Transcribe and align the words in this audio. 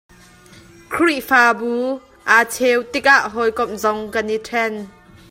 Khrihfabu 0.93 1.71
aa 2.33 2.43
cheu 2.53 2.79
tikah 2.91 3.23
hawikom 3.33 3.71
zong 3.83 4.01
an 4.19 4.33
i 4.37 4.39
ṭhen. 4.47 4.73